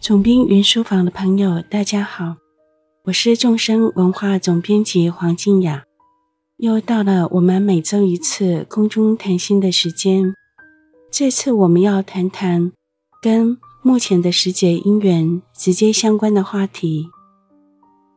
[0.00, 2.36] 总编云书房的朋友，大家好，
[3.04, 5.84] 我是众生文化总编辑黄静雅，
[6.56, 10.34] 又到了我们每周一次空中谈心的时间。
[11.10, 12.72] 这次我们要谈谈
[13.20, 17.10] 跟目前的时节因缘直接相关的话题。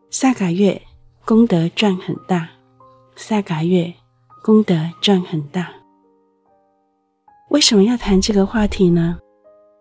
[0.09, 0.81] 萨嘎月
[1.25, 2.49] 功德赚很大，
[3.17, 3.93] 萨嘎月
[4.41, 5.73] 功德赚很大。
[7.49, 9.19] 为什么要谈这个话题呢？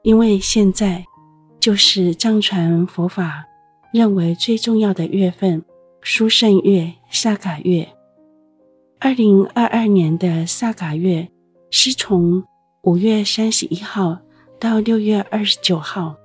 [0.03, 1.07] 因为现在。
[1.63, 3.45] 就是藏传佛法
[3.93, 5.63] 认为最重要的月份，
[6.00, 7.89] 殊胜月萨嘎月。
[8.99, 11.29] 二零二二年的萨嘎月
[11.71, 12.43] 是从
[12.83, 14.19] 五月三十一号
[14.59, 16.17] 到六月二十九号，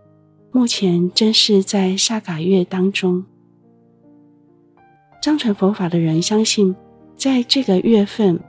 [0.52, 3.24] 目前正是在萨嘎月当中。
[5.22, 6.76] 藏传佛法的人相信，
[7.16, 8.40] 在这个月份，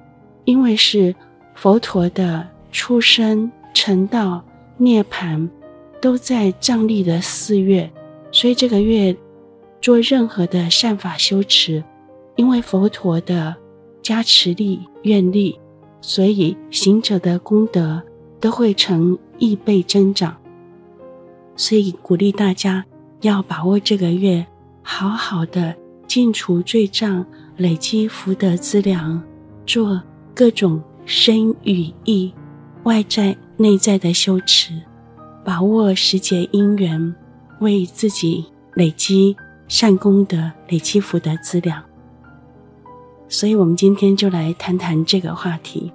[0.46, 1.14] 因为是
[1.54, 4.42] 佛陀的出生、成道、
[4.78, 5.46] 涅槃。
[6.00, 7.90] 都在藏历的四月，
[8.30, 9.16] 所以这个月
[9.80, 11.82] 做任何的善法修持，
[12.36, 13.54] 因为佛陀的
[14.02, 15.58] 加持力、愿力，
[16.00, 18.02] 所以行者的功德
[18.40, 20.36] 都会成亿倍增长。
[21.56, 22.84] 所以鼓励大家
[23.22, 24.46] 要把握这个月，
[24.82, 25.74] 好好的
[26.06, 29.20] 净除罪障，累积福德资粮，
[29.66, 30.00] 做
[30.34, 32.32] 各种身与意、
[32.84, 34.72] 外在内在的修持。
[35.48, 37.14] 把握时节因缘，
[37.60, 39.34] 为自己累积
[39.66, 41.82] 善功德，累积福德资粮。
[43.30, 45.90] 所以，我们今天就来谈谈这个话题。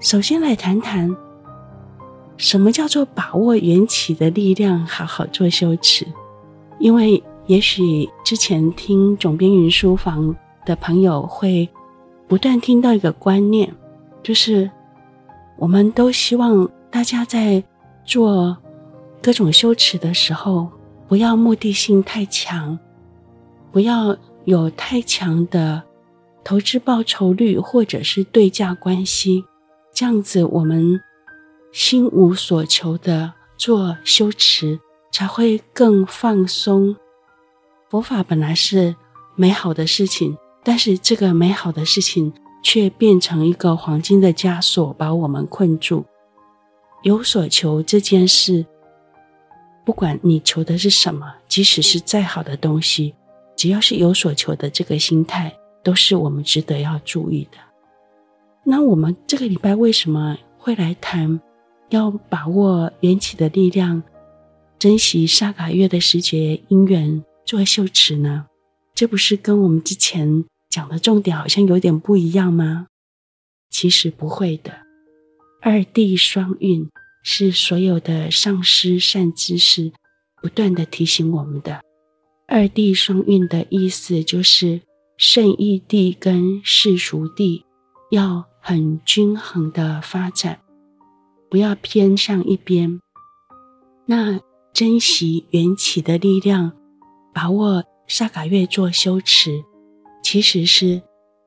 [0.00, 1.14] 首先，来谈谈
[2.36, 6.04] 什么叫做把握缘起的力量，好好做修持。
[6.80, 10.34] 因为，也许之前听总编云书房
[10.66, 11.68] 的朋友会
[12.26, 13.72] 不断听到一个观念，
[14.20, 14.68] 就是
[15.56, 17.62] 我们都希望大家在
[18.04, 18.56] 做
[19.22, 20.70] 各种修持的时候，
[21.08, 22.78] 不要目的性太强，
[23.72, 25.82] 不要有太强的
[26.42, 29.44] 投资报酬率或者是对价关系，
[29.92, 31.00] 这样子我们
[31.72, 34.78] 心无所求的做修持
[35.10, 36.94] 才会更放松。
[37.88, 38.94] 佛法本来是
[39.36, 42.32] 美好的事情，但是这个美好的事情
[42.62, 46.04] 却变成一个黄金的枷锁，把我们困住。
[47.04, 48.64] 有所求这件事，
[49.84, 53.14] 不管你求的是什么，即使是再好的东西，
[53.54, 57.58] 只要是有所求的这个心态，都是我们值得要注意的。
[58.64, 61.38] 那我们这个礼拜为什么会来谈
[61.90, 64.02] 要把握缘起的力量，
[64.78, 68.46] 珍惜萨嘎月的时节因缘做修持呢？
[68.94, 72.86] 这不是跟我们之前讲的重点好像有点不一样吗？
[73.68, 74.72] 其实不会的。
[75.60, 76.90] 二地双运
[77.24, 79.90] 是所有的上师善知识
[80.40, 81.80] 不断地提醒我们的。
[82.46, 84.82] 二谛双运的意思就是
[85.16, 87.64] 圣义谛跟世俗地
[88.10, 90.60] 要很均衡的发展，
[91.50, 93.00] 不要偏向一边。
[94.06, 94.38] 那
[94.74, 96.72] 珍惜缘起的力量，
[97.32, 99.64] 把握萨嘎月做修持，
[100.22, 101.00] 其实是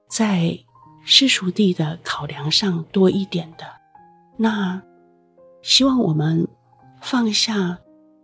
[0.09, 0.57] 在
[1.05, 3.65] 世俗地的考量上多一点的。
[4.37, 4.81] 那
[5.67, 6.47] 希望我们
[7.01, 7.77] 放下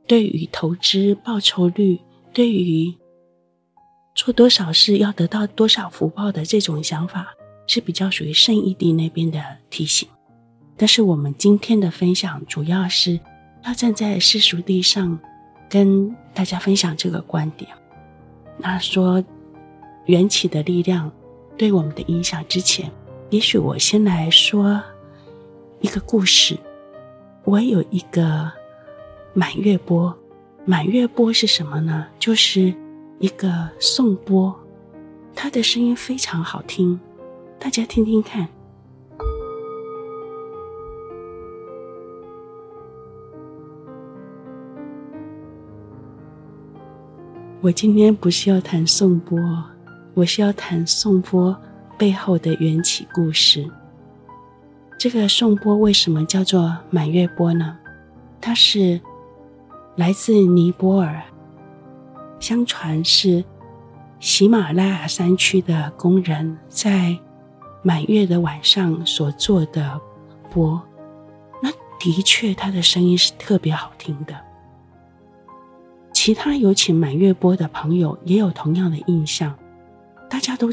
[0.08, 2.00] 对于投资报酬率、
[2.32, 2.96] 对于
[4.16, 7.34] 做多少事要得到多少福报的这种想法，
[7.68, 10.08] 是比较属于圣义地那边的提醒。
[10.78, 13.20] 但是我们今天的分享主要是
[13.66, 15.20] 要站在世俗地上
[15.70, 17.70] 跟大家分享这个观点。
[18.58, 19.22] 那说
[20.06, 21.12] 缘起的力量
[21.58, 22.90] 对我们的影响之前，
[23.32, 24.82] 也许我先来说。
[25.82, 26.58] 一个故事，
[27.46, 28.52] 我有一个
[29.34, 30.18] 满月波。
[30.66, 32.08] 满月波是什么呢？
[32.18, 32.74] 就是
[33.20, 34.58] 一个颂钵，
[35.36, 36.98] 它的声音非常好听，
[37.60, 38.48] 大家听听看。
[47.60, 49.38] 我今天不是要谈颂钵，
[50.14, 51.54] 我是要谈颂钵
[51.98, 53.70] 背后的缘起故事。
[54.98, 57.78] 这个颂钵为什么叫做满月钵呢？
[58.40, 59.00] 它是
[59.96, 61.22] 来自尼泊尔，
[62.40, 63.44] 相传是
[64.20, 67.18] 喜马拉雅山区的工人在
[67.82, 70.00] 满月的晚上所做的
[70.50, 70.82] 钵。
[71.62, 71.70] 那
[72.00, 74.34] 的确，它的声音是特别好听的。
[76.14, 79.54] 其他有请满月钵的朋友也有同样的印象，
[80.30, 80.72] 大家都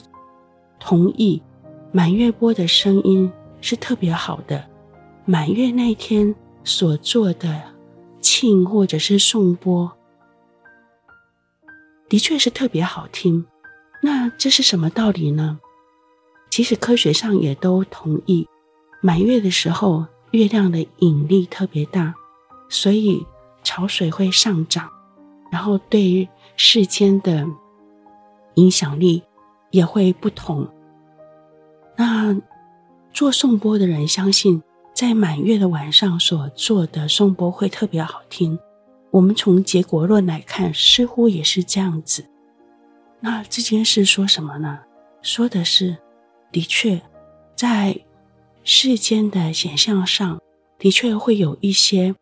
[0.79, 1.43] 同意
[1.91, 3.31] 满月钵的声音。
[3.61, 4.65] 是特别好的，
[5.25, 6.35] 满月那天
[6.65, 7.63] 所做的
[8.21, 9.91] 庆或者是颂钵，
[12.09, 13.47] 的确是特别好听。
[14.03, 15.61] 那这是什么道理呢？
[16.51, 18.49] 其实科学上也都同意，
[19.01, 22.15] 满月的时候，月亮的引力特别大，
[22.69, 23.25] 所以
[23.63, 24.91] 潮水会上涨，
[25.53, 27.47] 然后对世间的
[28.55, 29.23] 影响力
[29.71, 30.67] 也会不同。
[31.97, 32.35] 那
[33.13, 34.63] 做颂钵的人相信，
[34.95, 38.59] 在满月的晚上所做的颂钵会特别好听。
[39.11, 42.25] 我们从结果论来看，似乎也是这样子。
[43.21, 44.81] 那这件事说什么呢？
[45.21, 45.99] 说的是，
[46.53, 47.03] 的确，
[47.57, 48.01] 在
[48.63, 50.41] 世间的显象上，
[50.79, 52.15] 的确会有一些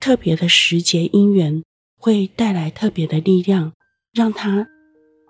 [0.00, 1.62] 特别的时节因缘，
[1.98, 3.72] 会带来特别的力量，
[4.12, 4.66] 让它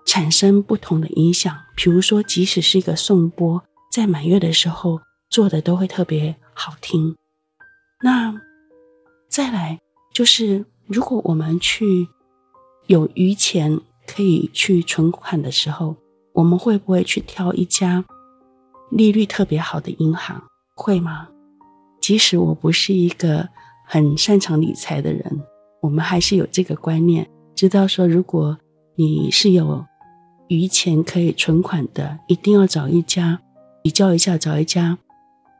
[0.05, 1.55] 产生不同的影响。
[1.75, 3.63] 比如说，即使是一个颂钵，
[3.99, 7.15] 在满月的时候做的都会特别好听。
[8.01, 8.33] 那
[9.29, 9.79] 再来
[10.13, 12.07] 就是，如果我们去
[12.87, 13.79] 有余钱。
[14.11, 15.95] 可以去存款的时候，
[16.33, 18.03] 我们会不会去挑一家
[18.89, 20.41] 利率特别好的银行？
[20.75, 21.29] 会吗？
[22.01, 23.47] 即使我不是一个
[23.85, 25.43] 很擅长理财的人，
[25.79, 28.57] 我们还是有这个观念，知道说，如果
[28.95, 29.85] 你是有
[30.47, 33.39] 余钱可以存款的，一定要找一家
[33.81, 34.97] 比较一下，找一家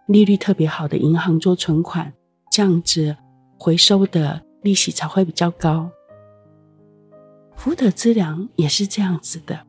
[0.07, 2.12] 利率特别好的银行做存款，
[2.51, 3.16] 这样子
[3.57, 5.89] 回收的利息才会比较高。
[7.56, 9.60] 福德资粮也是这样子的，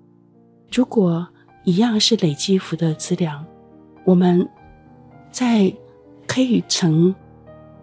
[0.73, 1.27] 如果
[1.65, 3.45] 一样是累积福德资粮，
[4.05, 4.49] 我们
[5.31, 5.73] 在
[6.27, 7.15] 可以成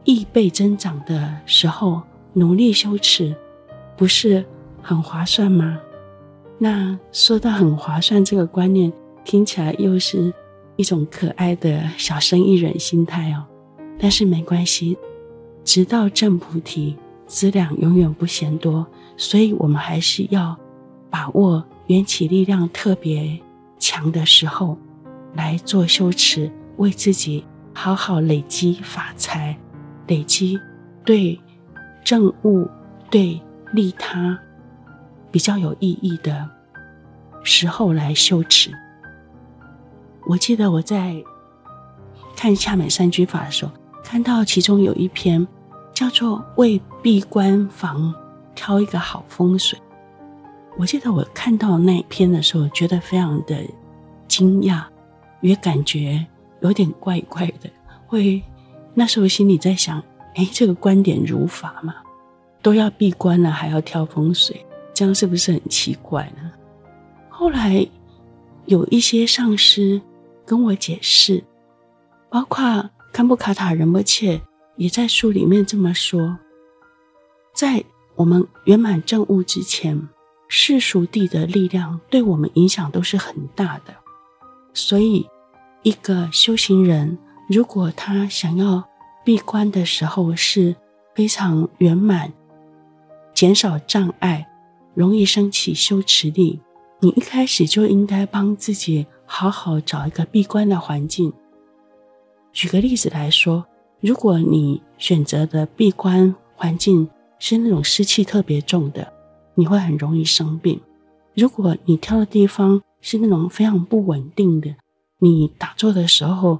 [0.03, 2.01] 亿倍增长的时候
[2.33, 3.35] 努力修持，
[3.95, 4.45] 不是
[4.81, 5.79] 很划算吗？
[6.57, 8.91] 那说到很划算这个观念，
[9.23, 10.33] 听起来又是
[10.77, 13.45] 一种可爱的小生意人心态哦。
[13.99, 14.97] 但是没关系，
[15.65, 16.95] 直到正菩提。
[17.29, 18.87] 资粮永远不嫌多，
[19.17, 20.57] 所以我们还是要
[21.09, 23.37] 把握缘起力量特别
[23.77, 24.77] 强的时候
[25.33, 27.43] 来做修持，为自己
[27.73, 29.57] 好好累积法财，
[30.07, 30.57] 累积
[31.03, 31.37] 对
[32.01, 32.65] 正物、
[33.09, 33.41] 对
[33.73, 34.39] 利他
[35.29, 36.49] 比较有意义的
[37.43, 38.71] 时候来修持。
[40.27, 41.23] 我记得我在
[42.35, 43.71] 看《下美三居法》的时候，
[44.03, 45.47] 看到其中有一篇。
[45.93, 48.13] 叫做为闭关房
[48.53, 49.79] 挑一个好风水。
[50.77, 53.57] 我记得我看到那篇的时候，觉得非常的
[54.27, 54.83] 惊讶，
[55.41, 56.23] 也感觉
[56.59, 57.67] 有点怪怪的。
[58.05, 58.39] 会
[58.93, 59.99] 那时候心里在想：
[60.35, 61.95] 哎，这个观点如法吗？
[62.61, 64.63] 都要闭关了，还要挑风水，
[64.93, 66.51] 这样是不是很奇怪呢？
[67.27, 67.83] 后来
[68.65, 69.99] 有一些上师
[70.47, 71.43] 跟我解释，
[72.29, 74.41] 包括堪布卡塔仁波切。
[74.77, 76.37] 也在书里面这么说，
[77.51, 77.83] 在
[78.15, 80.07] 我们圆满证悟之前，
[80.47, 83.95] 世俗地的力量对我们影响都是很大的。
[84.75, 85.27] 所以，
[85.81, 87.17] 一个修行人
[87.49, 88.87] 如果他想要
[89.25, 90.75] 闭关的时候是
[91.15, 92.31] 非常圆满，
[93.33, 94.47] 减少障碍，
[94.93, 96.61] 容易升起修持力，
[96.99, 101.31] 你一开始就应该帮自己好好找一个闭关的环境。
[102.51, 103.65] 举个例子来说。
[103.99, 107.09] 如果你选择的闭关环境
[107.39, 109.11] 是那种湿气特别重的，
[109.55, 110.77] 你会很容易生病；
[111.33, 114.75] 如果你挑的地方是那种非常不稳定的，
[115.17, 116.59] 你打坐的时候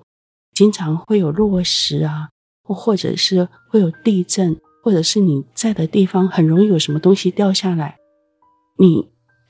[0.52, 2.30] 经常会有落石啊，
[2.64, 7.98] 或或者是会有地震，或者是你在的地方很容易有什么东西掉下来，
[8.80, 9.08] 你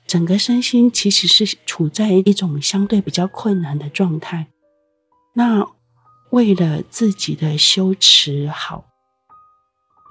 [0.07, 4.47] 整个身心其实是处在一种相对比较困难的状态。
[5.33, 5.67] 那。
[6.31, 8.83] 为了自己的修持好，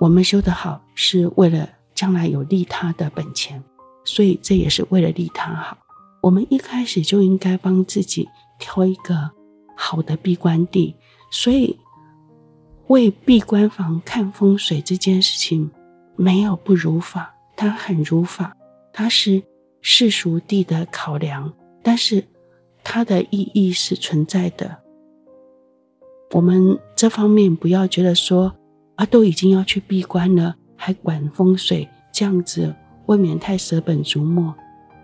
[0.00, 3.62] 我们修得好是为了将来有利他的本钱，
[4.02, 5.76] 所以这也是为了利他好。
[6.22, 8.26] 我们一开始就应该帮自己
[8.58, 9.30] 挑一个
[9.76, 10.96] 好的闭关地，
[11.30, 11.78] 所以
[12.86, 15.70] 为闭关房看风水这件事情
[16.16, 18.56] 没有不如法，它很如法，
[18.90, 19.42] 它是
[19.88, 22.24] 世俗地的考量，但是
[22.82, 24.78] 它的意义是存在的。
[26.32, 28.52] 我们这方面不要觉得说
[28.96, 32.74] 啊，都已经要去闭关了，还管风水，这样子
[33.06, 34.52] 未免太舍本逐末。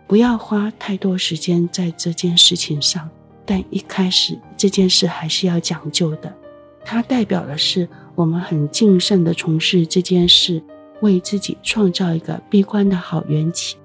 [0.09, 3.09] 不要花太多时间在这件事情上，
[3.47, 6.37] 但一开始这件事还是要讲究的。
[6.85, 10.61] 它代表的是我们很谨慎的从事这件事，
[11.03, 13.77] 为自己创造一个闭关的好缘起。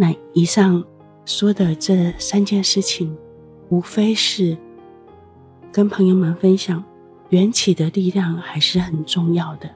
[0.00, 0.82] 那以上
[1.26, 3.14] 说的这三件事情，
[3.68, 4.56] 无非是。
[5.70, 6.82] 跟朋友们分享，
[7.28, 9.70] 缘起的力量还是很重要的。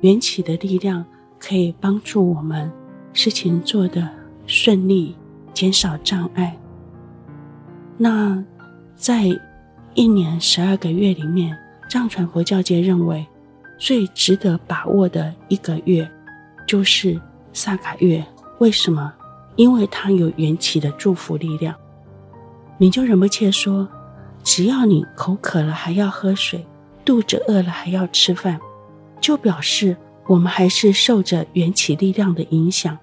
[0.00, 1.04] 缘起的力量
[1.40, 2.70] 可以帮助我们
[3.12, 4.08] 事情做得
[4.46, 5.16] 顺利，
[5.52, 6.56] 减少障碍。
[7.98, 8.40] 那
[8.94, 9.24] 在
[9.94, 11.58] 一年十二个月里面，
[11.90, 13.26] 藏传佛教界认为
[13.76, 16.08] 最值得把握的一个月
[16.64, 17.20] 就是
[17.52, 18.24] 萨卡月。
[18.60, 19.12] 为什么？
[19.56, 21.74] 因为它有缘起的祝福力量。
[22.78, 23.88] 你就忍不切说，
[24.42, 26.66] 只要你口渴了还要喝水，
[27.04, 28.58] 肚子饿了还要吃饭，
[29.20, 29.96] 就表示
[30.26, 32.98] 我们还是受着缘起力量的影响，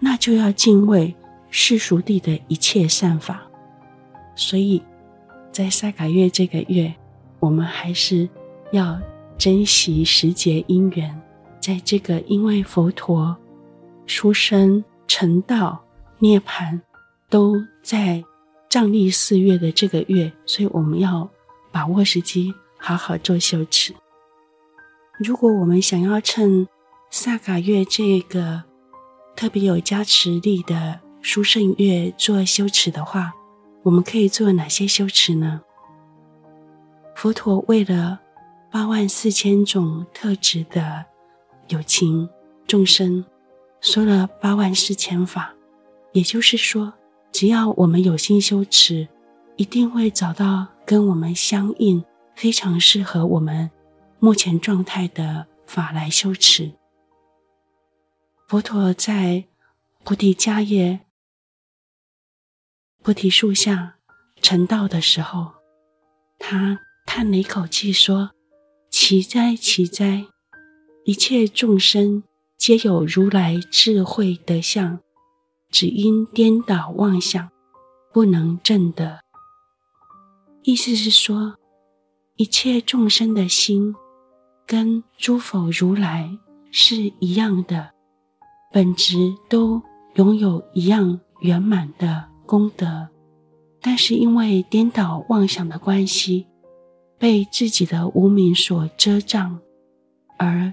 [0.00, 1.14] 那就要敬畏
[1.48, 3.42] 世俗地的一切善法。
[4.34, 4.82] 所以，
[5.52, 6.92] 在萨卡月这个月，
[7.38, 8.28] 我们还是
[8.72, 8.98] 要
[9.38, 11.22] 珍惜时节因缘，
[11.60, 13.36] 在这个因为佛陀
[14.06, 15.83] 出生、成道、
[16.24, 16.80] 涅槃
[17.28, 18.24] 都在。
[18.70, 21.30] 藏历四月的这个月，所以我们要
[21.70, 23.94] 把握时机，好好做修持。
[25.20, 26.66] 如果我们想要趁
[27.08, 28.64] 萨卡月这个
[29.36, 33.32] 特别有加持力的殊胜月做修持的话，
[33.84, 35.60] 我们可以做哪些修持呢？
[37.14, 38.18] 佛陀为了
[38.72, 41.04] 八万四千种特质的
[41.68, 42.28] 有情
[42.66, 43.24] 众生，
[43.80, 45.54] 说了八万四千法，
[46.14, 46.94] 也就是说。
[47.30, 49.08] 只要我们有心修持，
[49.56, 52.04] 一定会找到跟我们相应、
[52.36, 53.68] 非常适合我们
[54.20, 56.70] 目前状态的法来修持。
[58.46, 59.46] 佛陀在
[60.04, 61.00] 菩提迦叶
[63.02, 63.96] 菩提树下
[64.40, 65.54] 成道的时候，
[66.38, 68.30] 他叹了一口气说
[68.92, 70.26] ：“奇哉，奇哉！
[71.04, 72.22] 一切众生
[72.56, 75.00] 皆有如来智慧德相。”
[75.74, 77.50] 只因颠倒妄想，
[78.12, 79.18] 不能证得。
[80.62, 81.56] 意思是说，
[82.36, 83.92] 一切众生的心
[84.64, 86.38] 跟诸佛如来
[86.70, 87.90] 是一样的，
[88.72, 89.82] 本质都
[90.14, 93.08] 拥有一样圆满的功德，
[93.80, 96.46] 但是因为颠倒妄想的关系，
[97.18, 99.58] 被自己的无明所遮障，
[100.38, 100.72] 而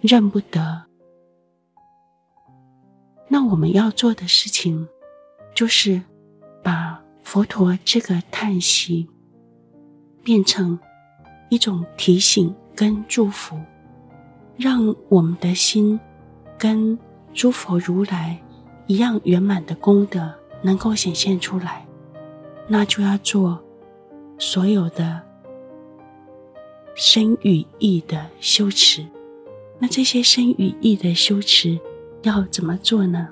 [0.00, 0.86] 认不得。
[3.28, 4.86] 那我们要做的事情，
[5.54, 6.00] 就是
[6.62, 9.08] 把佛陀这个叹息
[10.22, 10.78] 变成
[11.48, 13.58] 一种提醒跟祝福，
[14.56, 15.98] 让我们的心
[16.58, 16.98] 跟
[17.32, 18.40] 诸佛如来
[18.86, 21.86] 一样圆满的功德能够显现出来。
[22.68, 23.62] 那就要做
[24.38, 25.20] 所有的
[26.94, 29.04] 身与意的修持。
[29.78, 31.80] 那这些身与意的修持。
[32.24, 33.28] 要怎么做呢？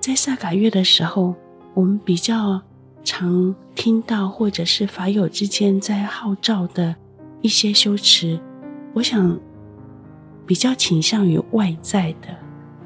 [0.00, 1.34] 在萨卡月的时候，
[1.74, 2.60] 我们比较
[3.04, 6.94] 常听到，或者是法友之间在号召的
[7.40, 8.38] 一些修持，
[8.92, 9.38] 我想
[10.44, 12.28] 比较倾向于外在的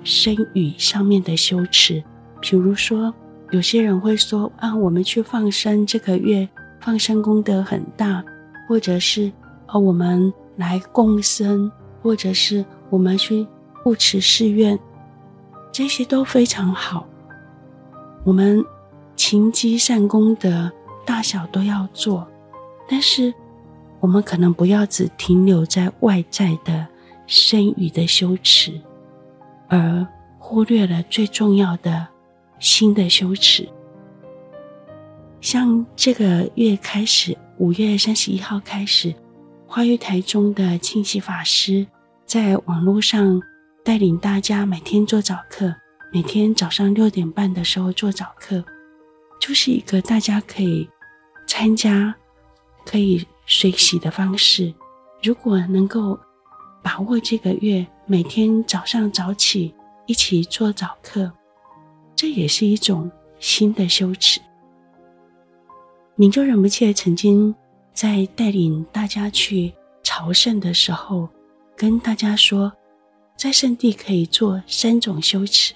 [0.03, 2.03] 身语上面的修持。
[2.41, 3.13] 比如说，
[3.51, 6.47] 有些人会说啊，我们去放生，这个月
[6.81, 8.23] 放生功德很大，
[8.69, 9.33] 或者是
[9.67, 11.71] 啊，我们来共生，
[12.03, 13.47] 或者是我们去
[13.83, 14.79] 护持寺院。
[15.75, 17.05] 这些都非常好，
[18.23, 18.65] 我们
[19.17, 20.71] 勤积善功德，
[21.05, 22.25] 大小都要做，
[22.89, 23.35] 但是
[23.99, 26.87] 我们可能不要只停留在外在的
[27.27, 28.81] 身语的修持，
[29.67, 30.07] 而
[30.39, 32.07] 忽略了最重要的
[32.61, 33.69] 心的修持。
[35.41, 39.13] 像这个月开始，五月三十一号开始，
[39.67, 41.85] 花育台中的庆喜法师
[42.25, 43.43] 在网络上。
[43.85, 45.75] 带领大家每天做早课，
[46.11, 48.65] 每天早上六点半的时候做早课，
[49.39, 50.89] 就是一个大家可以
[51.47, 52.15] 参加、
[52.87, 54.73] 可以随喜的方式。
[55.23, 56.19] 如果能够
[56.83, 59.75] 把握这个月，每天早上早起
[60.07, 61.31] 一起做早课，
[62.17, 64.41] 这也是一种新的修持。
[66.17, 67.55] 明就仁波切曾经
[67.93, 71.29] 在带领大家去朝圣的时候，
[71.77, 72.73] 跟大家说。
[73.37, 75.75] 在圣地可以做三种修持，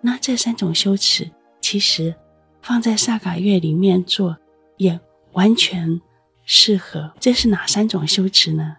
[0.00, 2.14] 那这三种修持其实
[2.60, 4.36] 放在萨卡月里面做
[4.76, 5.00] 也
[5.32, 6.00] 完全
[6.44, 7.12] 适合。
[7.18, 8.76] 这是哪三种修持呢？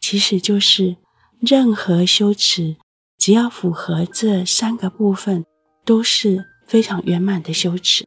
[0.00, 0.96] 其实就是
[1.40, 2.76] 任何修持，
[3.18, 5.44] 只要符合这三个部分，
[5.84, 8.06] 都是非常圆满的修持。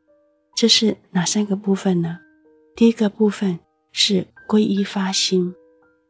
[0.55, 2.19] 这是哪三个部分呢？
[2.75, 3.59] 第一个部分
[3.91, 5.53] 是皈依发心，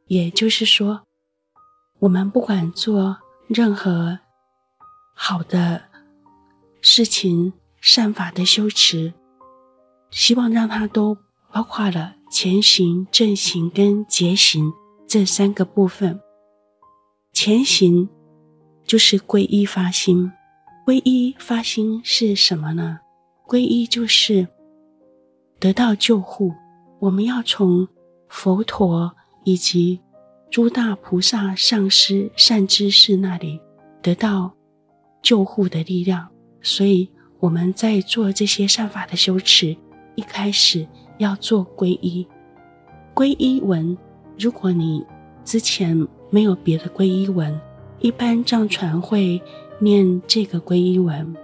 [0.07, 1.01] 也就是说。
[2.03, 3.17] 我们不管做
[3.47, 4.19] 任何
[5.15, 5.83] 好的
[6.81, 9.13] 事情、善法的修持，
[10.11, 11.17] 希望让它都
[11.53, 14.73] 包括了前行、正行跟结行
[15.07, 16.19] 这三个部分。
[17.31, 18.09] 前行
[18.85, 20.29] 就是皈依发心，
[20.85, 22.99] 皈依发心是什么呢？
[23.47, 24.49] 皈依就是
[25.57, 26.53] 得到救护，
[26.99, 27.87] 我们要从
[28.27, 30.01] 佛陀以及
[30.53, 33.59] 诸大菩萨、上师、善知识那里
[34.03, 34.53] 得到
[35.19, 36.29] 救护的力量，
[36.61, 39.75] 所以我们在做这些善法的修持，
[40.13, 42.27] 一开始要做皈依。
[43.15, 43.97] 皈依文，
[44.37, 45.03] 如果你
[45.43, 47.59] 之前没有别的皈依文，
[47.97, 49.41] 一般藏传会
[49.79, 51.35] 念这个皈依文：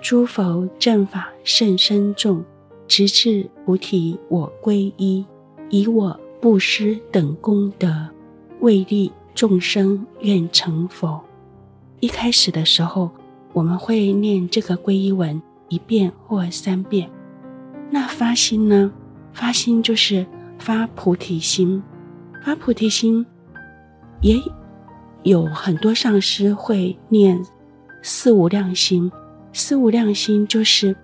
[0.00, 2.44] 诸佛正法甚深重，
[2.86, 5.26] 直至菩提我皈依，
[5.70, 8.08] 以我布施等功德，
[8.64, 11.22] 为利众生愿成佛。
[12.00, 13.10] 一开始的时候，
[13.52, 17.08] 我们会念这个皈依文一遍或三遍。
[17.90, 18.90] 那发心呢？
[19.32, 20.26] 发心就是。
[20.56, 21.82] 发菩提心，
[22.42, 23.26] 发菩提心，
[24.22, 24.40] 也
[25.24, 27.44] 有很多上师会念
[28.02, 29.10] 四无量心。
[29.52, 30.96] 四无量心就是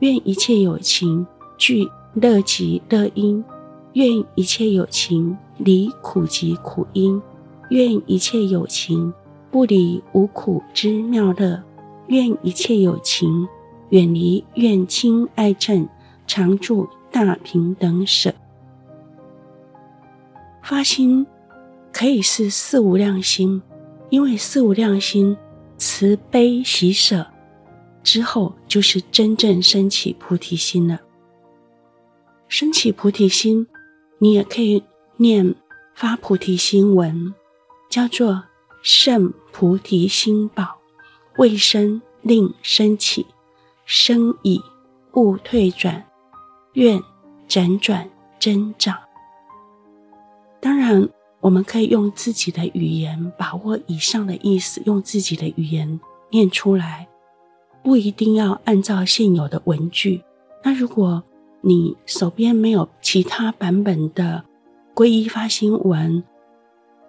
[0.00, 1.26] 愿一切有情
[1.56, 3.42] 具乐极乐因，
[3.94, 7.20] 愿一切有情离苦极苦因，
[7.68, 9.12] 愿一切有情
[9.50, 11.62] 不离无苦之妙乐，
[12.08, 13.48] 愿一切有情
[13.90, 15.88] 远离怨亲爱憎，
[16.26, 18.34] 常住大平等舍。
[20.62, 21.26] 发心
[21.92, 23.60] 可以是四无量心，
[24.08, 25.36] 因为四无量心
[25.76, 27.26] 慈悲喜舍
[28.02, 31.00] 之后，就是真正升起菩提心了。
[32.46, 33.66] 升起菩提心，
[34.18, 34.82] 你也可以
[35.20, 35.54] 念
[35.94, 37.34] 发菩提心文，
[37.90, 38.44] 叫做
[38.80, 40.78] 圣菩提心宝，
[41.36, 43.26] 未生令生起，
[43.84, 44.62] 生已
[45.12, 46.06] 勿退转，
[46.72, 47.02] 愿
[47.46, 48.08] 辗转
[48.38, 48.96] 增长。
[50.58, 51.06] 当然，
[51.40, 56.00] 我们可以用自己的语言把握以上的意思，用自己的语言
[56.30, 57.06] 念出来，
[57.82, 60.22] 不一定要按照现有的文句。
[60.64, 61.22] 那如果
[61.60, 64.42] 你手边没有其他版本的
[64.94, 66.22] 皈依发心文，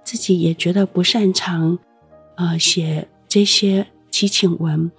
[0.03, 1.79] 自己也觉得不擅长，
[2.35, 4.91] 呃，写这些祈请文，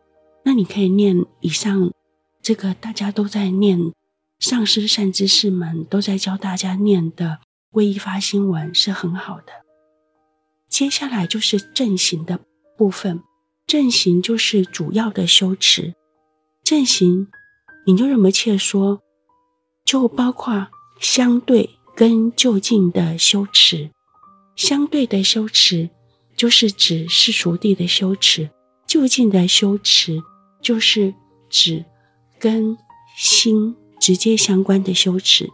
[0.44, 1.92] 那你可以念以上
[2.40, 3.92] 这个大家都在念，
[4.38, 7.38] 上师善知识们都在教大家念的。
[7.72, 9.46] 皈依发心文是很好的，
[10.68, 12.38] 接下来就是正行的
[12.76, 13.22] 部分。
[13.66, 15.94] 正行就是主要的修持。
[16.62, 17.28] 正行，
[17.86, 19.00] 你就这么切说，
[19.86, 20.68] 就包括
[21.00, 21.70] 相对
[22.02, 23.88] 跟就近的修持。
[24.56, 25.88] 相对的修持
[26.36, 28.50] 就是指世俗地的修持，
[28.88, 30.20] 就近的修持
[30.60, 31.14] 就是
[31.48, 31.84] 指
[32.40, 32.76] 跟
[33.16, 35.48] 心直接相关的修持。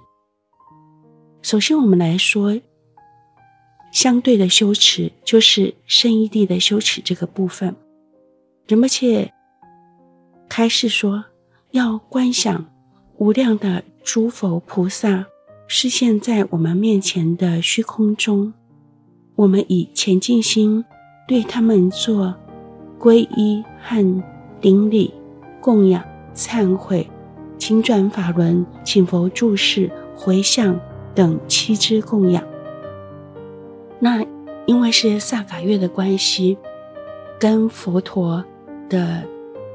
[1.42, 2.58] 首先，我们来说
[3.92, 7.76] 相对的修持，就是圣意地的修持这个部分。
[8.66, 9.34] 仁波切
[10.48, 11.26] 开示说，
[11.72, 12.72] 要观想
[13.18, 15.26] 无量的诸佛菩萨
[15.68, 18.52] 视现在我们面前的虚空中，
[19.36, 20.84] 我们以虔敬心
[21.28, 22.34] 对他们做
[22.98, 24.22] 皈依和
[24.60, 25.14] 顶礼、
[25.60, 26.02] 供养、
[26.34, 27.08] 忏悔、
[27.58, 30.78] 请转法轮、请佛注视、回向。
[31.14, 32.44] 等七支供养，
[33.98, 34.24] 那
[34.66, 36.56] 因为是萨法月的关系，
[37.40, 38.44] 跟佛陀
[38.88, 39.24] 的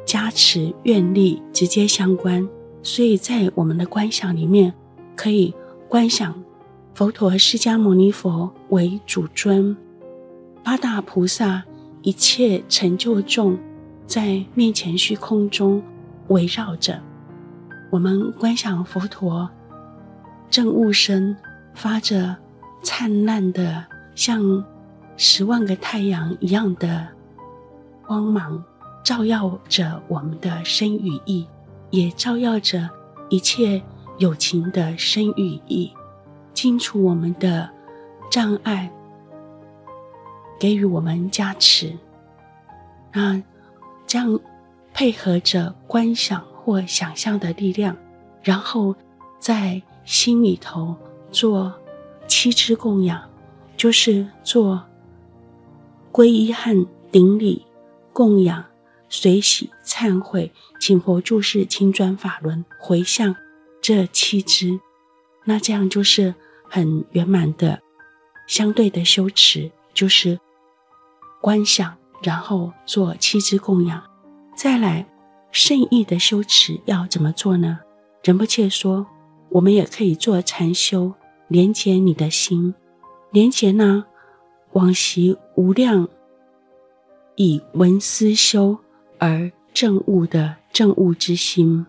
[0.05, 2.47] 加持愿力直接相关，
[2.81, 4.73] 所以在我们的观想里面，
[5.17, 5.53] 可以
[5.93, 6.33] 观想
[6.95, 9.77] 佛陀释迦牟尼佛为主尊，
[10.63, 11.63] 八大菩萨
[12.01, 13.55] 一切成就众
[14.07, 15.83] 在面前虚空中
[16.29, 16.99] 围绕着
[17.91, 19.47] 我们，观想佛陀。
[20.49, 21.37] 正悟身
[21.75, 22.35] 发着
[22.81, 24.65] 灿烂的，像
[25.15, 27.07] 十万个太阳一样的
[28.07, 28.63] 光芒，
[29.03, 31.45] 照耀着我们的身与意，
[31.91, 32.89] 也照耀着
[33.29, 33.79] 一切
[34.17, 35.91] 友情的深语意，
[36.53, 37.69] 清除我们的
[38.29, 38.91] 障碍，
[40.59, 41.97] 给予我们加持。
[43.11, 43.41] 那
[44.05, 44.39] 这样
[44.93, 47.95] 配合着观想或想象的力量，
[48.41, 48.95] 然后
[49.39, 49.81] 在。
[50.05, 50.93] 心里头
[51.31, 51.73] 做
[52.27, 53.23] 七支供养，
[53.77, 54.83] 就是做
[56.11, 57.65] 皈依和顶礼、
[58.11, 58.65] 供养、
[59.07, 63.33] 随喜、忏悔、请佛住世、请转法轮、回向
[63.83, 64.79] 这七支，
[65.43, 66.33] 那这样就是
[66.67, 67.79] 很圆满的
[68.47, 70.39] 相对的修持，就是
[71.39, 74.01] 观想，然后做七支供养。
[74.55, 75.05] 再来
[75.51, 77.79] 圣意的修持要怎么做呢？
[78.23, 79.05] 仁波切说。
[79.49, 81.13] 我们也可以做禅修，
[81.47, 82.73] 连接你的心，
[83.29, 84.03] 连接呢
[84.71, 86.09] 往昔无量
[87.35, 88.79] 以闻思修
[89.19, 91.85] 而证悟的证悟之心，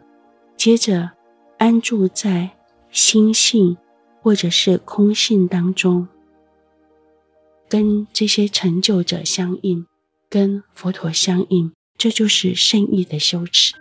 [0.59, 1.13] 接着
[1.59, 2.51] 安住在
[2.91, 3.77] 心性
[4.21, 6.09] 或者是空性当中，
[7.69, 9.87] 跟这些成就者相应，
[10.29, 13.75] 跟佛陀相应，这就是圣意的修持。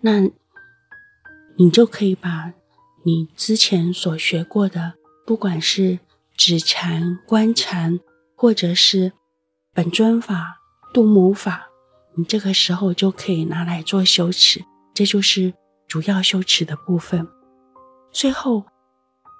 [0.00, 0.28] 那
[1.56, 2.54] 你就可以把
[3.04, 4.94] 你之前所学过的，
[5.26, 5.98] 不管是
[6.36, 8.00] 止禅、观禅，
[8.34, 9.12] 或者是
[9.74, 10.58] 本尊法、
[10.94, 11.68] 度母法，
[12.14, 15.52] 你这个时候就可以拿来做修持，这就是
[15.90, 17.28] 主要修持的部分。
[18.12, 18.64] 最后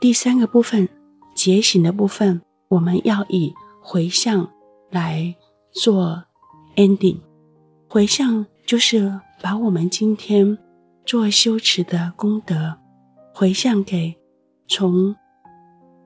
[0.01, 0.89] 第三个部分，
[1.35, 4.51] 觉醒的部分，我们要以回向
[4.91, 5.35] 来
[5.73, 6.25] 做
[6.75, 7.21] ending。
[7.89, 10.59] 回向就是把我们今天。
[11.07, 12.77] 做修持的功德，
[13.35, 14.15] 回向给
[14.69, 15.17] 从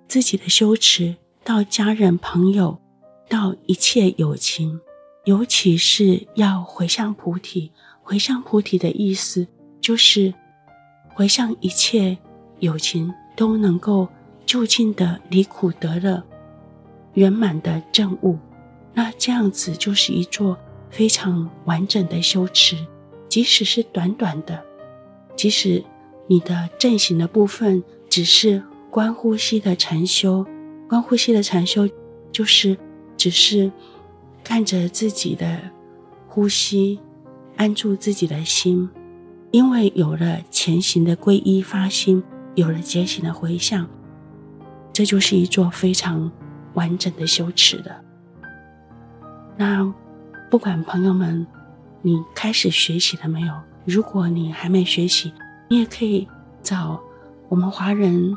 [0.08, 2.80] 自己的修持到家人朋友，
[3.28, 4.80] 到一切有情，
[5.24, 7.72] 尤其是要回向菩提。
[8.02, 9.46] 回向菩提的意思
[9.84, 10.32] 就是
[11.12, 12.16] 回向一切
[12.58, 14.08] 有情都能够
[14.46, 16.22] 就近的离苦得乐，
[17.12, 18.38] 圆满的证悟。
[18.94, 22.78] 那这样子就是一座非常完整的修持，
[23.28, 24.64] 即使是短短的。
[25.36, 25.84] 即使
[26.28, 30.46] 你的正行的部分只是观呼吸的禅修，
[30.88, 31.86] 观呼吸的禅修
[32.32, 32.74] 就是
[33.18, 33.70] 只是
[34.42, 35.60] 看着自己的
[36.26, 36.98] 呼吸，
[37.56, 38.88] 安住自己的心，
[39.54, 42.20] 因为有了前行的皈依发心，
[42.56, 43.88] 有了觉行的回向，
[44.92, 46.28] 这就是一座非常
[46.72, 48.04] 完整的修持的。
[49.56, 49.94] 那
[50.50, 51.46] 不管朋友们，
[52.02, 53.54] 你开始学习了没有？
[53.84, 55.32] 如果你还没学习，
[55.68, 56.26] 你也可以
[56.60, 57.00] 找
[57.48, 58.36] 我们华人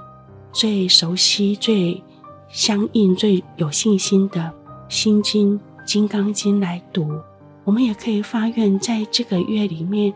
[0.52, 2.04] 最熟悉、最
[2.48, 4.40] 相应、最有信心的
[4.88, 5.54] 《心经》
[5.84, 7.20] 《金刚经》来读。
[7.64, 10.14] 我们也可以发愿，在这个月里面，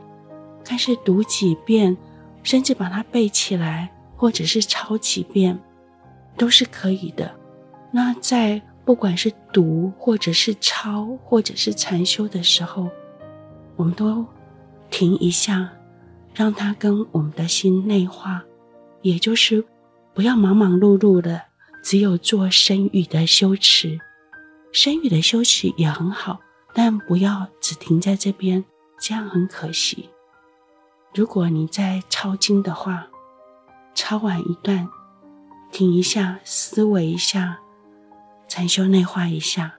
[0.64, 1.96] 开始读几遍，
[2.44, 5.60] 甚至把它背起来，或者是抄几遍，
[6.38, 7.34] 都是可以的。
[7.92, 12.90] 那在不管是读，或者是抄，或者是禅修的时候，
[13.76, 14.26] 我们都。
[14.94, 15.72] 停一下，
[16.36, 18.44] 让它跟我们的心内化，
[19.02, 19.64] 也就是
[20.14, 21.42] 不要忙忙碌碌的，
[21.82, 23.98] 只有做身语的修持。
[24.74, 26.42] 身语的修持也很好，
[26.74, 28.66] 但不要只停在这边，
[29.00, 30.10] 这样很可惜。
[31.14, 33.08] 如果你在抄经的话，
[33.94, 34.88] 抄完一段，
[35.72, 37.60] 停一下，思维一下，
[38.48, 39.76] 禅修内化一下，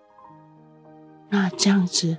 [1.31, 2.18] 那这样子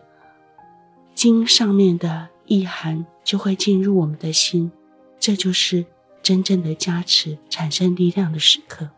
[1.13, 2.29] 经上面的。
[2.45, 4.69] 意涵就会进入我们的心，
[5.17, 5.85] 这就是
[6.21, 8.89] 真正的加持，产生力量的时刻。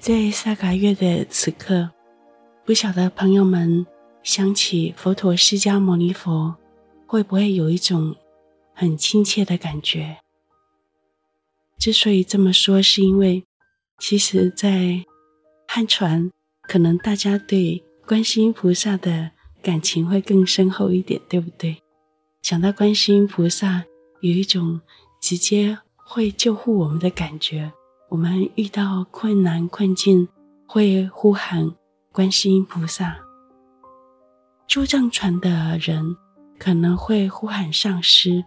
[0.00, 1.90] 在萨嘎月的此刻，
[2.64, 3.86] 不晓得朋友们
[4.24, 6.56] 想起佛陀释迦牟尼佛，
[7.06, 8.16] 会不会有一种
[8.74, 10.18] 很亲切的感觉？
[11.78, 13.44] 之所以这么说，是因为
[13.98, 15.04] 其实，在
[15.68, 16.30] 汉传，
[16.62, 19.30] 可能大家对观世音菩萨的
[19.62, 21.76] 感情会更深厚一点，对不对？
[22.42, 23.84] 想到观世音菩萨
[24.20, 24.80] 有一种
[25.20, 27.72] 直接会救护我们的感觉，
[28.10, 30.28] 我们遇到困难困境
[30.66, 31.74] 会呼喊
[32.12, 33.16] 观世音菩萨。
[34.66, 36.16] 驻藏传的人
[36.58, 38.44] 可能会呼喊上师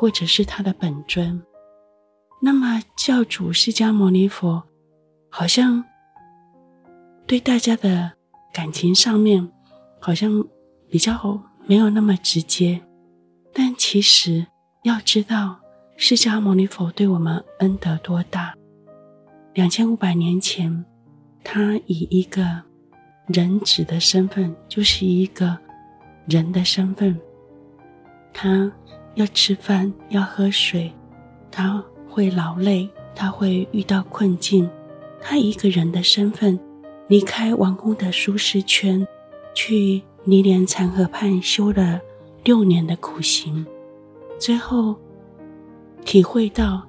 [0.00, 1.42] 或者是他的本尊。
[2.40, 4.62] 那么教主释迦牟尼佛
[5.28, 5.84] 好像
[7.26, 8.12] 对大家的
[8.50, 9.52] 感情上面
[10.00, 10.42] 好像
[10.88, 12.80] 比较没有那么直接。
[13.52, 14.46] 但其实
[14.84, 15.60] 要知道，
[15.98, 18.54] 释迦牟尼佛对我们恩德多大。
[19.52, 20.82] 两千五百年前，
[21.44, 22.62] 他以一个
[23.26, 25.58] 人子的身份，就是一个
[26.26, 27.20] 人的身份，
[28.32, 28.72] 他
[29.20, 30.90] 要吃饭，要喝水，
[31.50, 34.68] 他会劳累，他会遇到困境，
[35.20, 36.58] 他一个人的身份
[37.06, 39.06] 离开王宫的舒适圈，
[39.54, 42.00] 去尼连禅河畔修了。
[42.42, 43.66] 六年的苦行，
[44.38, 44.96] 最后
[46.06, 46.82] 体会到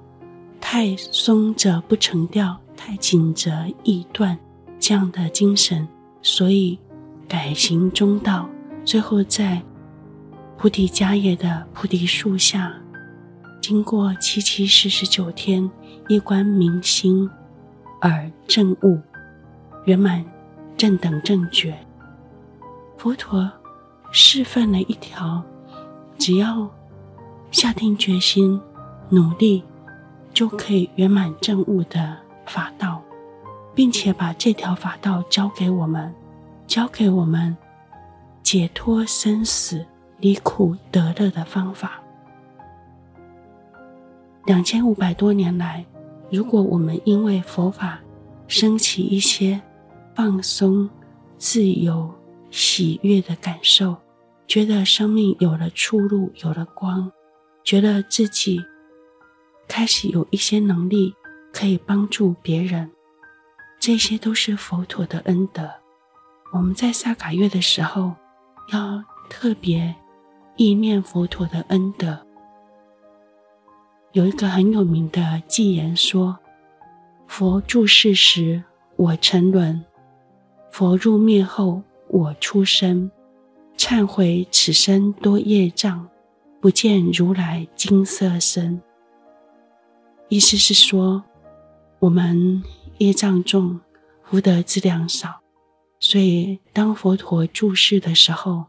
[0.58, 4.38] 太松则不成调，太紧则易断
[4.80, 5.86] 这样的精神，
[6.22, 6.78] 所以
[7.28, 8.48] 改行中道。
[8.82, 9.62] 最后在
[10.62, 12.72] 菩提迦叶的菩提树下，
[13.60, 15.68] 经过七七四十九天
[16.06, 17.28] 一观明心
[18.00, 19.00] 而证悟
[19.86, 20.24] 圆满
[20.76, 21.76] 正等正觉。
[22.96, 23.50] 佛陀。
[24.14, 25.42] 示范了一条，
[26.18, 26.70] 只要
[27.50, 28.60] 下定决心、
[29.08, 29.64] 努力，
[30.34, 33.02] 就可以圆满证悟的法道，
[33.74, 36.14] 并且把这条法道教给我们，
[36.66, 37.56] 教给我们
[38.42, 39.86] 解脱生死、
[40.22, 42.00] 离苦得乐的方法。
[44.46, 45.84] 两千五百多年来，
[46.30, 48.00] 如果我们因为佛法
[48.46, 49.60] 升起一些
[50.14, 50.88] 放松、
[51.38, 52.08] 自由、
[52.52, 53.96] 喜悦的感受，
[54.46, 57.10] 觉得生命有了出路，有了光，
[57.64, 58.60] 觉得自己
[59.66, 61.12] 开始有一些能力
[61.52, 62.88] 可以帮助别人，
[63.80, 65.68] 这些都是佛陀的恩德。
[66.52, 68.14] 我们在萨卡月的时候，
[68.72, 69.94] 要特别
[70.56, 72.18] 忆念佛陀的恩德。
[74.12, 76.38] 有一个很有名的偈言说
[77.26, 78.62] ：“佛住世时，
[78.96, 79.82] 我沉沦；
[80.70, 83.10] 佛入灭后，我出生。”
[83.78, 86.08] 忏悔此生多业障，
[86.60, 88.80] 不见如来金色身。
[90.28, 91.24] 意思是说，
[91.98, 92.62] 我们
[92.98, 93.80] 业障重，
[94.22, 95.40] 福德资粮少，
[95.98, 98.66] 所以当佛陀住世的时候，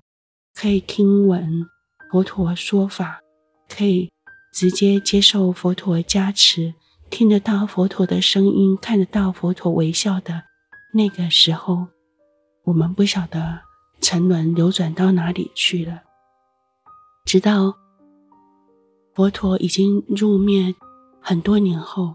[0.55, 1.67] 可以听闻
[2.13, 3.21] 佛陀说法，
[3.67, 4.11] 可以
[4.53, 6.75] 直接接受佛陀加持，
[7.09, 10.43] 听得到佛陀的声音，看得到佛陀微笑的
[10.93, 11.87] 那个时候，
[12.65, 13.61] 我们不晓得。
[13.99, 16.03] 沉沦流转到哪里去了？
[17.25, 17.73] 直到
[19.15, 20.75] 佛陀已经入灭
[21.19, 22.13] 很多年后，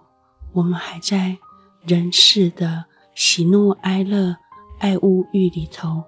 [0.52, 1.36] 我们还在
[1.82, 2.84] 人世的
[3.16, 4.36] 喜怒哀乐、
[4.78, 6.04] 爱恶欲里头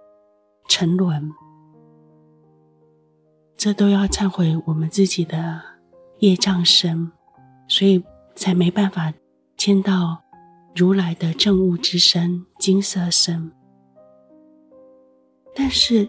[0.69, 1.33] 沉沦，
[3.63, 5.61] 这都要忏悔我们自己的
[6.21, 7.13] 业障深，
[7.69, 8.03] 所以
[8.35, 9.13] 才没办法
[9.55, 10.23] 见到
[10.75, 13.53] 如来的证悟之身、金色身。
[15.55, 16.09] 但是，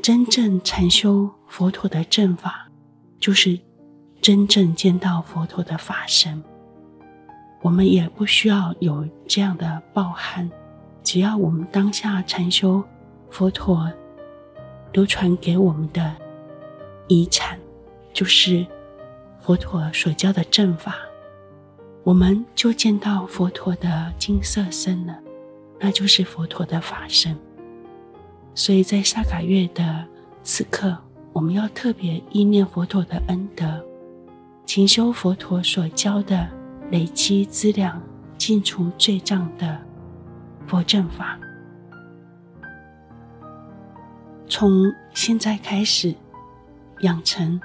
[0.00, 2.70] 真正禅修佛陀的正法，
[3.18, 3.58] 就是
[4.22, 6.40] 真正见到佛陀的法身。
[7.62, 10.48] 我们也不需要有这样的抱憾，
[11.02, 12.80] 只要我们当下禅修
[13.28, 13.92] 佛陀
[14.92, 16.14] 流传给我们的
[17.08, 17.58] 遗产，
[18.12, 18.66] 就是
[19.40, 20.96] 佛陀所教的正法，
[22.02, 25.18] 我们就见到佛陀的金色身了，
[25.78, 27.36] 那就是佛陀的法身。
[28.54, 30.04] 所以在萨卡月的
[30.42, 30.96] 此刻，
[31.32, 33.84] 我们要特别忆念佛陀的恩德，
[34.64, 36.48] 勤修佛陀所教的
[36.90, 38.02] 累积资粮、
[38.38, 39.78] 净除罪障的
[40.66, 41.38] 佛正法。
[44.48, 46.14] 从现在开始，
[47.00, 47.60] 养成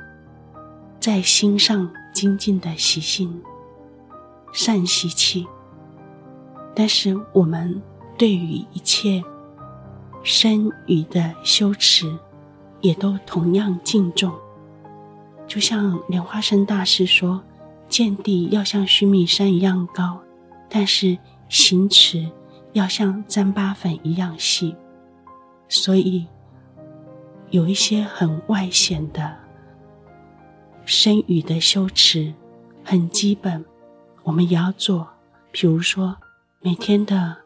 [0.99, 3.41] 在心上精进的习性、
[4.53, 5.47] 善习气。
[6.75, 7.81] 但是我们
[8.17, 9.23] 对于一切。
[10.23, 12.15] 身语的修持，
[12.79, 14.31] 也都同样敬重。
[15.47, 17.41] 就像莲花生大师说
[17.89, 20.21] ：“见地要像须弥山一样高，
[20.69, 21.17] 但是
[21.49, 22.29] 行持
[22.73, 24.75] 要像糌粑粉一样细。”
[25.67, 26.27] 所以，
[27.51, 29.37] 有一些很外显的
[30.85, 32.33] 身语的修持，
[32.83, 33.63] 很基本，
[34.23, 35.07] 我们也要做。
[35.51, 36.17] 比如说，
[36.61, 37.37] 每天的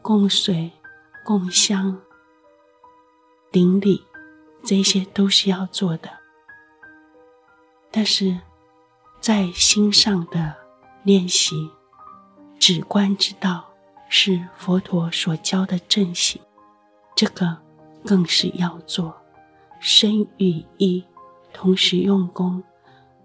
[0.00, 0.70] 供水、
[1.24, 2.00] 供香。
[3.50, 4.04] 顶礼，
[4.62, 6.08] 这些都是要做的。
[7.90, 8.38] 但是，
[9.20, 10.54] 在心上的
[11.02, 11.70] 练习，
[12.60, 13.68] 止观之道
[14.08, 16.40] 是佛陀所教的正行，
[17.16, 17.56] 这个
[18.04, 19.16] 更是要做。
[19.80, 21.04] 身与意
[21.52, 22.62] 同时用功，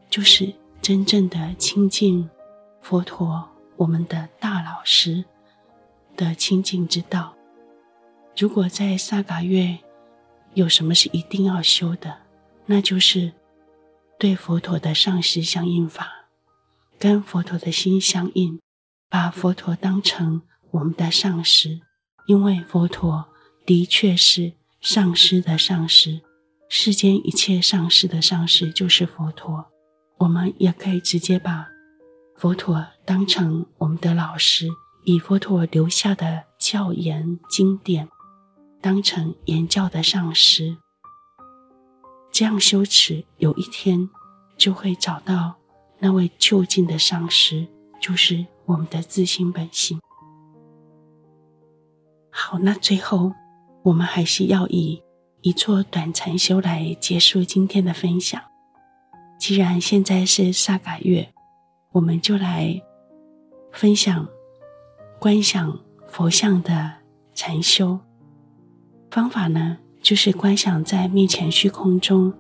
[0.09, 2.29] 就是真正的亲近
[2.81, 5.23] 佛陀，我们的大老师
[6.15, 7.33] 的亲近之道。
[8.37, 9.77] 如果在萨嘎月，
[10.53, 12.17] 有什么是一定要修的？
[12.65, 13.33] 那就是
[14.17, 16.27] 对佛陀的上师相应法，
[16.97, 18.59] 跟佛陀的心相应，
[19.09, 21.81] 把佛陀当成我们的上师，
[22.27, 23.25] 因为佛陀
[23.65, 26.21] 的确是上师的上师，
[26.75, 29.67] 世间一切上师的上师就是佛陀。
[30.17, 31.67] 我们也可以直接把
[32.35, 34.67] 佛陀当成我们的老师，
[35.03, 38.09] 以佛陀留下的教言经典。
[38.81, 40.75] 当成言教的上师，
[42.31, 44.09] 这样修持，有一天
[44.57, 45.53] 就会找到
[45.99, 47.67] 那位究竟的上师，
[48.01, 49.99] 就是我们的自心本性。
[52.31, 53.31] 好，那最后
[53.83, 55.03] 我们还是要以
[55.43, 58.41] 一座短禅修来结束今天的分享。
[59.37, 61.33] 既然现在是萨嘎月，
[61.91, 62.81] 我们就来
[63.73, 64.25] 分享
[65.19, 65.77] 观想
[66.07, 66.93] 佛像的
[67.33, 67.99] 禅修。
[69.11, 72.33] 方法呢，就是观想在面前虚空中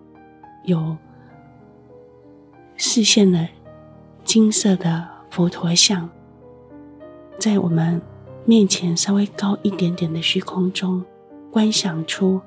[0.63, 0.95] 有
[2.77, 3.45] 视线的
[4.23, 6.09] 金色的佛陀像，
[7.37, 8.01] 在我们
[8.45, 11.03] 面前稍微高一点点的虚空中，
[11.51, 12.41] 观想出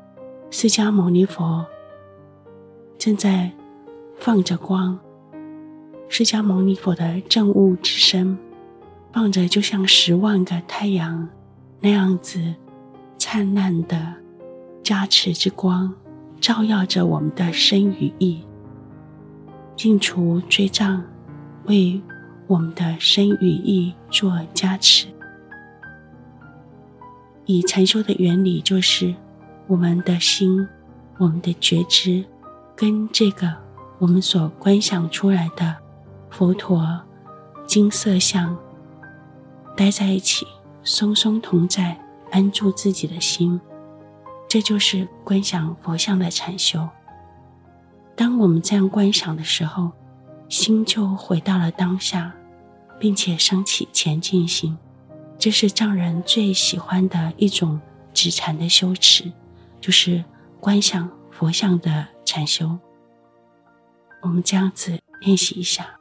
[0.48, 1.66] 释迦牟尼佛
[2.96, 3.50] 正在
[4.18, 4.98] 放着光，
[6.08, 8.38] 释迦牟尼佛的证悟之身
[9.12, 11.28] 放着，就像十万个太阳
[11.80, 12.54] 那样子
[13.18, 14.14] 灿烂的
[14.82, 15.92] 加持之光，
[16.40, 18.42] 照耀着我们的身与意，
[19.74, 21.04] 净除罪障，
[21.66, 22.00] 为
[22.46, 25.08] 我们的身与意做加持。
[27.44, 29.14] 以禅修的原理，就是
[29.66, 30.66] 我们的心、
[31.18, 32.24] 我们的觉知，
[32.74, 33.52] 跟这个
[33.98, 35.76] 我们所观想出来的
[36.30, 37.00] 佛陀
[37.66, 38.56] 金色像
[39.76, 40.46] 待在一起，
[40.82, 41.98] 松松同在，
[42.30, 43.60] 安住自己的心。
[44.48, 46.88] 这就是观想佛像的禅修。
[48.14, 49.90] 当我们这样观想的时候，
[50.48, 52.32] 心就回到了当下。
[52.98, 54.74] 并且升起前进心，
[55.38, 57.78] 这是藏人最喜欢的一种
[58.14, 59.30] 止禅的修持，
[59.86, 60.24] 就是
[60.58, 62.76] 观想佛像的禅修。
[64.20, 66.00] 我们这样子练习一下。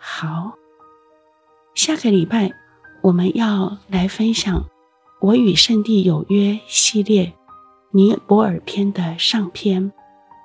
[0.00, 0.58] 好，
[1.76, 2.50] 下个礼拜
[3.02, 4.58] 我们要来分享
[5.20, 7.32] 《我与圣地有约》系列
[7.92, 9.92] 尼泊尔篇的上篇，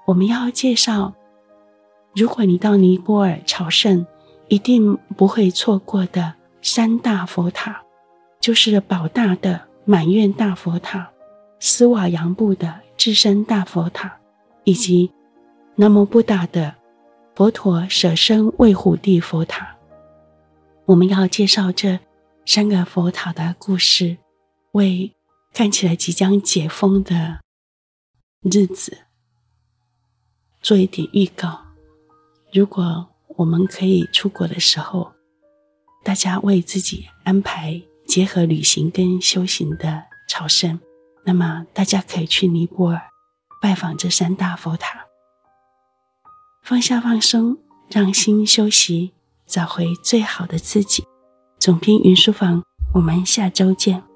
[0.05, 1.15] 我们要介绍。
[2.15, 4.05] 如果你到尼泊尔朝圣，
[4.47, 7.81] 一定不会错过的三大佛塔，
[8.39, 11.11] 就是宝大的满愿大佛塔、
[11.59, 14.19] 斯瓦扬布的智身大佛塔，
[14.63, 15.11] 以及
[15.75, 16.75] 南摩布达的
[17.35, 19.75] 佛陀舍身卫虎地佛塔。
[20.85, 21.99] 我们要介绍这
[22.45, 24.17] 三个佛塔的故事，
[24.71, 25.13] 为
[25.53, 27.39] 看起来即将解封的
[28.41, 28.97] 日子
[30.61, 31.65] 做一点预告。
[32.53, 35.11] 如果我们可以出国的时候，
[36.03, 40.79] 大家为自己安排结合旅行跟修行的朝圣，
[41.25, 43.01] 那么大家可以去尼泊尔
[43.61, 45.05] 拜访这三大佛塔，
[46.63, 47.57] 放下放松，
[47.89, 49.11] 让心休息，
[49.45, 51.03] 找回最好的自己。
[51.59, 54.06] 总编云书房，我们下周见。